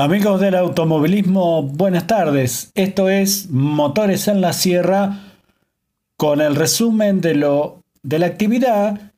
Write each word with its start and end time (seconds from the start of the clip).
Amigos 0.00 0.40
del 0.40 0.54
automovilismo, 0.54 1.64
buenas 1.64 2.06
tardes. 2.06 2.70
Esto 2.76 3.08
es 3.08 3.50
Motores 3.50 4.28
en 4.28 4.40
la 4.40 4.52
Sierra 4.52 5.24
con 6.16 6.40
el 6.40 6.54
resumen 6.54 7.20
de, 7.20 7.34
lo, 7.34 7.82
de 8.04 8.20
la 8.20 8.26
actividad 8.26 9.10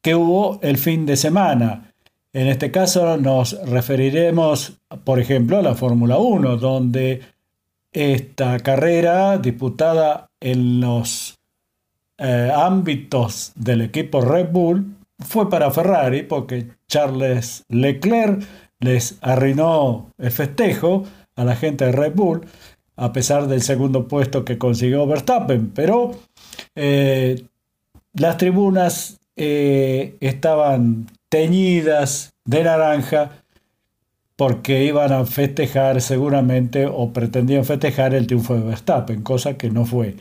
que 0.00 0.14
hubo 0.14 0.60
el 0.62 0.78
fin 0.78 1.04
de 1.04 1.16
semana. 1.16 1.92
En 2.32 2.46
este 2.46 2.70
caso 2.70 3.16
nos 3.16 3.60
referiremos, 3.68 4.78
por 5.02 5.18
ejemplo, 5.18 5.58
a 5.58 5.62
la 5.62 5.74
Fórmula 5.74 6.18
1, 6.18 6.58
donde 6.58 7.22
esta 7.90 8.60
carrera 8.60 9.36
disputada 9.36 10.30
en 10.38 10.80
los 10.80 11.40
eh, 12.18 12.52
ámbitos 12.54 13.50
del 13.56 13.80
equipo 13.80 14.20
Red 14.20 14.50
Bull 14.52 14.94
fue 15.18 15.50
para 15.50 15.72
Ferrari 15.72 16.22
porque 16.22 16.68
Charles 16.86 17.64
Leclerc 17.68 18.44
les 18.80 19.18
arruinó 19.20 20.10
el 20.18 20.30
festejo 20.30 21.04
a 21.36 21.44
la 21.44 21.56
gente 21.56 21.86
de 21.86 21.92
Red 21.92 22.14
Bull, 22.14 22.46
a 22.96 23.12
pesar 23.12 23.46
del 23.46 23.62
segundo 23.62 24.08
puesto 24.08 24.44
que 24.44 24.58
consiguió 24.58 25.06
Verstappen. 25.06 25.70
Pero 25.70 26.12
eh, 26.74 27.44
las 28.14 28.36
tribunas 28.36 29.20
eh, 29.36 30.16
estaban 30.20 31.06
teñidas 31.28 32.32
de 32.44 32.64
naranja 32.64 33.30
porque 34.36 34.84
iban 34.84 35.12
a 35.12 35.26
festejar 35.26 36.00
seguramente 36.00 36.86
o 36.86 37.12
pretendían 37.12 37.64
festejar 37.64 38.14
el 38.14 38.26
triunfo 38.26 38.54
de 38.54 38.62
Verstappen, 38.62 39.22
cosa 39.22 39.56
que 39.56 39.70
no 39.70 39.84
fue. 39.84 40.16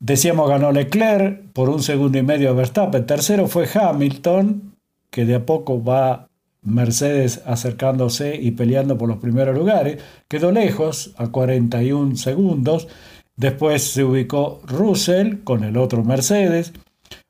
Decíamos 0.00 0.48
ganó 0.48 0.70
Leclerc 0.70 1.52
por 1.52 1.68
un 1.68 1.82
segundo 1.82 2.18
y 2.18 2.22
medio 2.22 2.50
a 2.50 2.52
Verstappen. 2.52 3.06
Tercero 3.06 3.48
fue 3.48 3.68
Hamilton, 3.72 4.76
que 5.10 5.24
de 5.24 5.36
a 5.36 5.46
poco 5.46 5.82
va 5.82 6.27
Mercedes 6.62 7.42
acercándose 7.46 8.36
y 8.36 8.50
peleando 8.52 8.98
por 8.98 9.08
los 9.08 9.18
primeros 9.18 9.56
lugares. 9.56 10.02
Quedó 10.28 10.52
lejos, 10.52 11.14
a 11.16 11.28
41 11.28 12.16
segundos. 12.16 12.88
Después 13.36 13.82
se 13.84 14.04
ubicó 14.04 14.60
Russell 14.66 15.38
con 15.44 15.64
el 15.64 15.76
otro 15.76 16.04
Mercedes. 16.04 16.72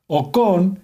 Ocon. 0.07 0.79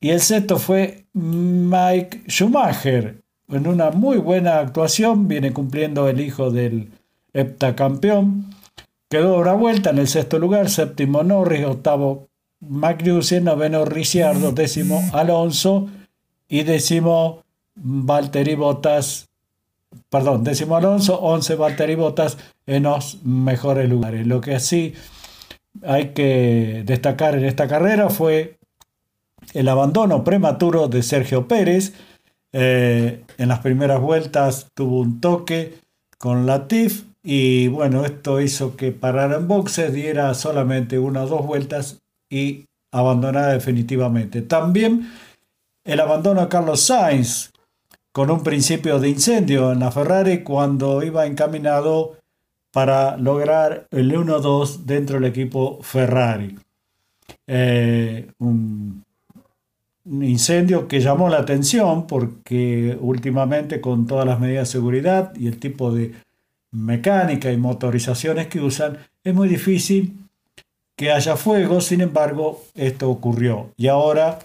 Y 0.00 0.10
el 0.10 0.20
sexto 0.20 0.58
fue 0.58 1.06
Mike 1.12 2.22
Schumacher. 2.28 3.22
En 3.48 3.66
una 3.66 3.90
muy 3.90 4.18
buena 4.18 4.58
actuación, 4.58 5.26
viene 5.26 5.52
cumpliendo 5.52 6.08
el 6.08 6.20
hijo 6.20 6.50
del 6.50 6.90
heptacampeón. 7.32 8.54
Quedó 9.08 9.38
una 9.38 9.54
vuelta 9.54 9.90
en 9.90 9.98
el 9.98 10.06
sexto 10.06 10.38
lugar, 10.38 10.68
séptimo 10.68 11.22
Norris, 11.22 11.64
octavo 11.64 12.28
Magnussen, 12.60 13.44
noveno 13.44 13.84
Ricciardo, 13.84 14.52
décimo 14.52 15.02
Alonso 15.12 15.88
y 16.48 16.64
décimo 16.64 17.44
Valtteri 17.80 18.54
Bottas, 18.54 19.28
perdón, 20.08 20.44
décimo 20.44 20.76
Alonso, 20.76 21.18
11 21.20 21.54
Valtteri 21.54 21.94
Bottas 21.94 22.38
en 22.66 22.84
los 22.84 23.22
mejores 23.24 23.88
lugares. 23.88 24.26
Lo 24.26 24.40
que 24.40 24.60
sí 24.60 24.94
hay 25.82 26.10
que 26.10 26.82
destacar 26.84 27.36
en 27.36 27.44
esta 27.44 27.68
carrera 27.68 28.10
fue 28.10 28.58
el 29.54 29.68
abandono 29.68 30.24
prematuro 30.24 30.88
de 30.88 31.02
Sergio 31.02 31.46
Pérez. 31.48 31.94
Eh, 32.52 33.24
en 33.36 33.48
las 33.48 33.60
primeras 33.60 34.00
vueltas 34.00 34.68
tuvo 34.74 35.00
un 35.00 35.20
toque 35.20 35.78
con 36.18 36.46
Latif 36.46 37.04
y 37.22 37.68
bueno, 37.68 38.04
esto 38.04 38.40
hizo 38.40 38.76
que 38.76 38.92
parara 38.92 39.36
en 39.36 39.48
boxes, 39.48 39.92
diera 39.92 40.32
solamente 40.34 40.98
una 40.98 41.24
o 41.24 41.26
dos 41.26 41.46
vueltas 41.46 42.00
y 42.30 42.66
abandonara 42.90 43.52
definitivamente. 43.52 44.42
También 44.42 45.10
el 45.84 46.00
abandono 46.00 46.40
a 46.40 46.48
Carlos 46.48 46.80
Sainz, 46.80 47.50
con 48.18 48.32
un 48.32 48.42
principio 48.42 48.98
de 48.98 49.10
incendio 49.10 49.70
en 49.70 49.78
la 49.78 49.92
Ferrari 49.92 50.42
cuando 50.42 51.04
iba 51.04 51.24
encaminado 51.24 52.16
para 52.72 53.16
lograr 53.16 53.86
el 53.92 54.12
1-2 54.12 54.78
dentro 54.78 55.20
del 55.20 55.30
equipo 55.30 55.78
Ferrari. 55.82 56.58
Eh, 57.46 58.28
un, 58.40 59.04
incendio 60.04 60.88
que 60.88 60.98
llamó 60.98 61.28
la 61.28 61.38
atención 61.38 62.08
porque 62.08 62.98
últimamente 63.00 63.80
con 63.80 64.08
todas 64.08 64.26
las 64.26 64.40
medidas 64.40 64.66
de 64.66 64.72
seguridad 64.72 65.32
y 65.36 65.46
el 65.46 65.60
tipo 65.60 65.92
de 65.92 66.14
mecánica 66.72 67.52
y 67.52 67.56
motorizaciones 67.56 68.48
que 68.48 68.58
usan, 68.58 68.98
es 69.22 69.32
muy 69.32 69.48
difícil 69.48 70.16
que 70.96 71.12
haya 71.12 71.36
fuego, 71.36 71.80
sin 71.80 72.00
embargo, 72.00 72.64
esto 72.74 73.08
ocurrió. 73.10 73.70
Y 73.76 73.86
ahora 73.86 74.40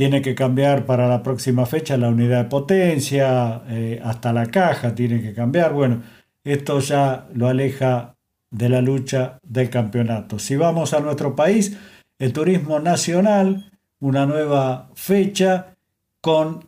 tiene 0.00 0.22
que 0.22 0.34
cambiar 0.34 0.86
para 0.86 1.08
la 1.08 1.22
próxima 1.22 1.66
fecha 1.66 1.98
la 1.98 2.08
unidad 2.08 2.44
de 2.44 2.48
potencia, 2.48 3.60
eh, 3.68 4.00
hasta 4.02 4.32
la 4.32 4.46
caja 4.46 4.94
tiene 4.94 5.20
que 5.20 5.34
cambiar. 5.34 5.74
Bueno, 5.74 6.02
esto 6.42 6.80
ya 6.80 7.28
lo 7.34 7.48
aleja 7.48 8.16
de 8.50 8.70
la 8.70 8.80
lucha 8.80 9.38
del 9.42 9.68
campeonato. 9.68 10.38
Si 10.38 10.56
vamos 10.56 10.94
a 10.94 11.00
nuestro 11.00 11.36
país, 11.36 11.76
el 12.18 12.32
turismo 12.32 12.80
nacional, 12.80 13.70
una 13.98 14.24
nueva 14.24 14.88
fecha 14.94 15.76
con 16.22 16.64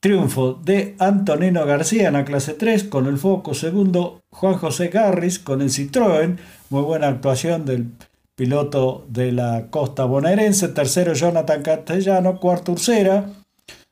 triunfo 0.00 0.54
de 0.54 0.96
Antonino 0.98 1.64
García 1.64 2.08
en 2.08 2.14
la 2.14 2.24
clase 2.24 2.54
3 2.54 2.82
con 2.82 3.06
el 3.06 3.18
foco, 3.18 3.54
segundo 3.54 4.24
Juan 4.30 4.54
José 4.54 4.88
Garris 4.88 5.38
con 5.38 5.62
el 5.62 5.68
Citroën, 5.70 6.38
muy 6.70 6.82
buena 6.82 7.06
actuación 7.06 7.64
del 7.64 7.92
piloto 8.38 9.04
de 9.08 9.32
la 9.32 9.66
costa 9.68 10.04
bonaerense, 10.04 10.68
tercero 10.68 11.12
Jonathan 11.12 11.60
Castellano, 11.60 12.38
cuarto 12.38 12.70
Ursera, 12.70 13.28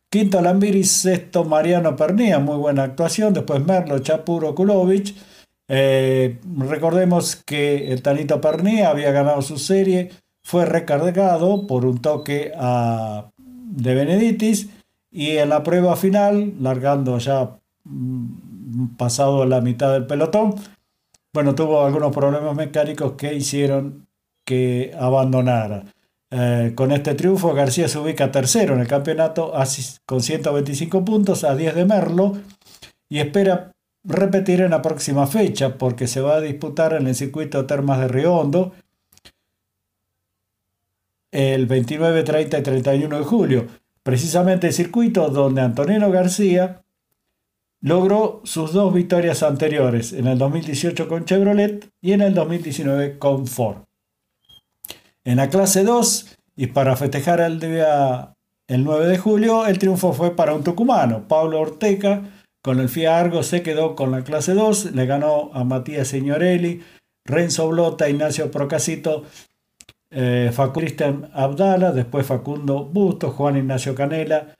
quinto 0.09 0.41
Lambiri, 0.41 0.85
sexto 0.85 1.45
Mariano 1.45 1.97
Pernía, 1.97 2.39
muy 2.39 2.57
buena 2.57 2.85
actuación, 2.85 3.35
después 3.35 3.67
Merlo, 3.67 3.99
Chapuro, 3.99 4.55
Kulovic. 4.55 5.17
Eh, 5.69 6.39
recordemos 6.59 7.43
que 7.45 7.93
el 7.93 8.03
Tanito 8.03 8.41
Pernía 8.41 8.91
había 8.91 9.11
ganado 9.11 9.43
su 9.43 9.59
serie, 9.59 10.13
fue 10.45 10.65
recargado 10.65 11.67
por 11.67 11.85
un 11.85 12.01
toque 12.01 12.53
de 12.55 13.95
Beneditis 13.97 14.69
y 15.11 15.39
en 15.39 15.49
la 15.49 15.65
prueba 15.65 15.97
final, 15.97 16.53
largando 16.61 17.19
ya 17.19 17.59
mm, 17.83 18.95
pasado 18.97 19.45
la 19.45 19.61
mitad 19.61 19.93
del 19.93 20.07
pelotón, 20.07 20.55
bueno, 21.35 21.55
tuvo 21.57 21.85
algunos 21.85 22.15
problemas 22.15 22.55
mecánicos 22.55 23.13
que 23.13 23.35
hicieron 23.35 24.06
que 24.47 24.95
abandonara. 24.99 25.85
Eh, 26.31 26.73
con 26.75 26.93
este 26.93 27.15
triunfo, 27.15 27.53
García 27.53 27.89
se 27.89 27.99
ubica 27.99 28.33
tercero 28.33 28.75
en 28.75 28.81
el 28.81 28.87
campeonato 28.87 29.53
con 30.07 30.23
125 30.23 31.05
puntos 31.05 31.45
a 31.45 31.55
10 31.55 31.75
de 31.75 31.85
Merlo 31.85 32.39
y 33.09 33.19
espera 33.19 33.73
repetir 34.03 34.63
en 34.63 34.71
la 34.71 34.83
próxima 34.83 35.27
fecha 35.27 35.77
porque 35.77 36.07
se 36.07 36.21
va 36.21 36.37
a 36.37 36.41
disputar 36.41 36.95
en 36.95 37.07
el 37.09 37.15
circuito 37.15 37.67
Termas 37.67 38.01
de 38.01 38.09
Riondo 38.09 38.73
el 41.33 41.67
29, 41.67 42.23
30 42.23 42.59
y 42.59 42.63
31 42.63 43.19
de 43.19 43.25
julio. 43.25 43.67
Precisamente 44.03 44.69
el 44.69 44.73
circuito 44.73 45.29
donde 45.29 45.61
Antonino 45.61 46.11
García 46.11 46.83
logró 47.81 48.41
sus 48.45 48.73
dos 48.73 48.95
victorias 48.95 49.43
anteriores, 49.43 50.13
en 50.13 50.29
el 50.29 50.39
2018 50.39 51.09
con 51.09 51.25
Chevrolet 51.25 51.89
y 52.01 52.13
en 52.13 52.23
el 52.23 52.35
2019 52.35 53.19
con 53.19 53.47
Ford. 53.47 53.86
En 55.27 55.39
la 55.39 55.51
clase 55.51 55.83
2, 55.83 56.37
y 56.55 56.69
para 56.69 56.95
festejar 56.95 57.41
el 57.41 57.59
día 57.59 58.37
el 58.69 58.85
9 58.85 59.09
de 59.09 59.19
julio, 59.19 59.67
el 59.67 59.81
triunfo 59.81 60.13
fue 60.13 60.37
para 60.37 60.55
un 60.55 60.63
tucumano. 60.63 61.27
Pablo 61.27 61.59
Orteca, 61.59 62.23
con 62.63 62.79
el 62.79 62.89
FIA 62.89 63.19
Argo, 63.19 63.43
se 63.43 63.61
quedó 63.61 63.97
con 63.97 64.13
la 64.13 64.23
clase 64.23 64.55
2, 64.55 64.95
le 64.95 65.05
ganó 65.05 65.51
a 65.53 65.65
Matías 65.65 66.07
Signorelli, 66.07 66.81
Renzo 67.25 67.69
Blota, 67.69 68.09
Ignacio 68.09 68.53
Procasito, 68.53 69.25
eh, 70.13 70.53
Abdala, 71.33 71.91
después 71.91 72.25
Facundo 72.25 72.85
Busto, 72.85 73.33
Juan 73.33 73.57
Ignacio 73.57 73.97
Canela, 73.97 74.55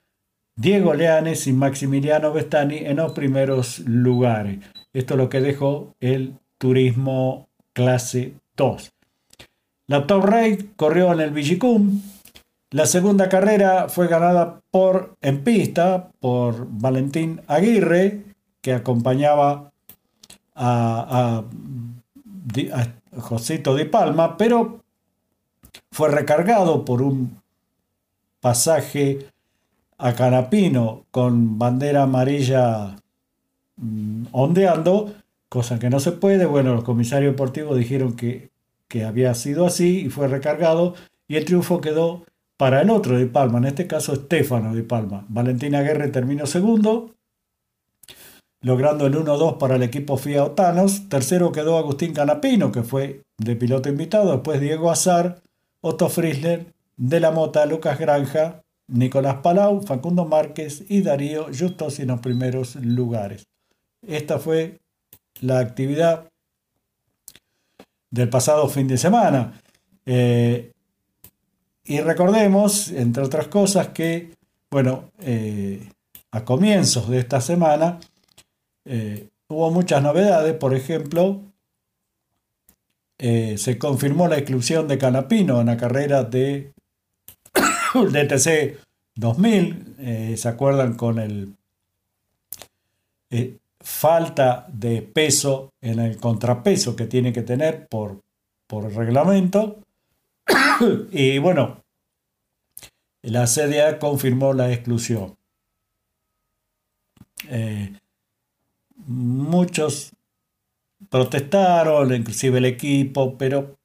Diego 0.57 0.95
Leanes 0.95 1.47
y 1.47 1.53
Maximiliano 1.53 2.33
Vestani 2.33 2.79
en 2.79 2.97
los 2.97 3.13
primeros 3.13 3.79
lugares. 3.87 4.59
Esto 4.93 5.15
es 5.15 5.19
lo 5.19 5.29
que 5.29 5.41
dejó 5.41 5.95
el 6.01 6.35
turismo 6.59 7.47
clase 7.73 8.35
2. 8.57 8.96
La 9.89 10.07
Top 10.07 10.25
Raid 10.25 10.65
corrió 10.77 11.13
en 11.13 11.21
el 11.21 11.31
Vigicum. 11.31 12.03
La 12.71 12.87
segunda 12.87 13.29
carrera 13.29 13.89
fue 13.89 14.09
ganada 14.09 14.61
por 14.73 15.17
en 15.21 15.45
pista 15.45 16.11
por 16.19 16.67
Valentín 16.69 17.41
Aguirre, 17.47 18.25
que 18.61 18.75
acompañaba 18.75 19.71
a, 20.57 21.45
Josito 23.17 23.75
de 23.75 23.87
Palma, 23.87 24.37
pero 24.37 24.81
fue 25.93 26.11
recargado 26.11 26.85
por 26.85 27.01
un 27.01 27.41
pasaje 28.41 29.31
a 29.99 30.15
Canapino 30.15 31.05
con 31.11 31.59
bandera 31.59 32.03
amarilla 32.03 32.97
mm, 33.77 34.27
ondeando, 34.33 35.15
cosa 35.49 35.79
que 35.79 35.89
no 35.89 36.01
se 36.01 36.13
puede. 36.13 36.45
Bueno, 36.45 36.75
los 36.75 36.85
comisarios 36.85 37.33
deportivos 37.33 37.79
dijeron 37.79 38.17
que 38.17 38.51
que 38.89 39.05
había 39.05 39.35
sido 39.35 39.67
así 39.67 40.01
y 40.07 40.11
fue 40.11 40.29
recargado 40.29 40.95
y 41.29 41.37
el 41.37 41.45
triunfo 41.45 41.81
quedó 41.81 42.25
para 42.57 42.81
el 42.81 42.91
otro 42.91 43.19
de 43.19 43.27
Palma, 43.27 43.59
en 43.59 43.67
este 43.67 43.87
caso 43.87 44.15
Estefano 44.15 44.75
de 44.75 44.83
Palma. 44.83 45.27
Valentina 45.29 45.83
Guerre 45.83 46.09
terminó 46.09 46.47
segundo 46.47 47.17
logrando 48.67 49.07
el 49.07 49.15
1-2 49.15 49.59
para 49.59 49.77
el 49.77 49.83
equipo 49.83 50.17
FIA 50.17 50.45
Otanos. 50.45 51.09
Tercero 51.09 51.53
quedó 51.53 51.79
Agustín 51.79 52.13
Canapino, 52.13 52.73
que 52.73 52.83
fue 52.83 53.23
de 53.39 53.57
piloto 53.57 53.89
invitado. 53.89 54.33
Después 54.33 54.61
Diego 54.61 54.91
Azar, 54.91 55.43
Otto 55.81 56.09
Friesler, 56.09 56.75
De 56.97 57.21
la 57.21 57.31
Mota, 57.31 57.65
Lucas 57.67 57.99
Granja, 57.99 58.63
Nicolás 58.89 59.37
Palau, 59.43 59.83
Facundo 59.83 60.25
Márquez 60.25 60.85
y 60.89 61.03
Darío 61.03 61.47
Justos 61.57 62.01
en 62.01 62.09
los 62.09 62.21
primeros 62.21 62.77
lugares. 62.77 63.47
Esta 64.07 64.39
fue 64.39 64.81
la 65.41 65.59
actividad 65.59 66.29
del 68.11 68.29
pasado 68.29 68.69
fin 68.69 68.89
de 68.89 68.99
semana. 68.99 69.61
Eh, 70.05 70.73
y 71.85 72.01
recordemos, 72.01 72.91
entre 72.91 73.23
otras 73.23 73.49
cosas, 73.49 73.89
que, 73.89 74.33
bueno, 74.71 75.11
eh, 75.21 75.89
a 76.31 76.45
comienzos 76.45 77.09
de 77.09 77.19
esta 77.19 77.41
semana 77.41 78.01
eh, 78.85 79.29
hubo 79.49 79.71
muchas 79.71 80.03
novedades, 80.03 80.55
por 80.55 80.75
ejemplo, 80.75 81.43
se 83.19 83.79
confirmó 83.79 84.29
la 84.29 84.37
exclusión 84.37 84.89
de 84.89 84.99
Canapino 84.99 85.61
en 85.61 85.69
la 85.69 85.79
carrera 85.79 86.23
de 86.23 86.73
DTC 87.95 88.79
2000, 89.15 90.37
¿se 90.37 90.49
acuerdan 90.49 90.97
con 90.97 91.19
el 91.19 91.55
falta 93.87 94.67
de 94.69 95.01
peso 95.01 95.73
en 95.81 96.01
el 96.01 96.17
contrapeso 96.17 96.97
que 96.97 97.07
tiene 97.07 97.33
que 97.33 97.43
tener 97.43 97.87
por, 97.87 98.21
por 98.67 98.93
reglamento. 98.93 99.79
y 101.13 101.39
bueno, 101.39 101.85
la 103.23 103.47
CDA 103.47 104.01
confirmó 104.01 104.55
la 104.55 104.73
exclusión. 104.73 105.37
Eh, 107.49 107.97
muchos 108.97 110.11
protestaron, 111.09 112.13
inclusive 112.13 112.59
el 112.59 112.65
equipo, 112.65 113.39
pero 113.39 113.79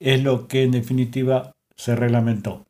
es 0.00 0.22
lo 0.22 0.46
que 0.46 0.64
en 0.64 0.72
definitiva 0.72 1.56
se 1.74 1.96
reglamentó. 1.96 2.66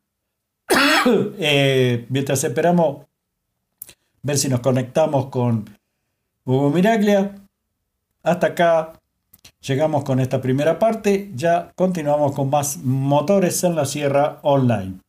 Eh, 1.05 2.05
mientras 2.07 2.41
esperamos 2.45 3.07
ver 4.21 4.37
si 4.37 4.47
nos 4.47 4.61
conectamos 4.61 5.25
con 5.25 5.65
Hugo 6.45 6.69
Miraglia. 6.71 7.35
Hasta 8.21 8.47
acá 8.47 8.93
llegamos 9.61 10.03
con 10.03 10.19
esta 10.19 10.41
primera 10.41 10.77
parte. 10.77 11.31
Ya 11.35 11.71
continuamos 11.75 12.33
con 12.33 12.49
más 12.49 12.77
motores 12.77 13.63
en 13.63 13.75
la 13.75 13.85
sierra 13.85 14.39
online. 14.43 15.02